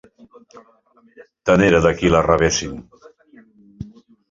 Tant 1.51 1.65
era 1.67 1.83
de 1.89 1.93
qui 2.01 2.11
la 2.15 2.23
rebessin 2.31 2.75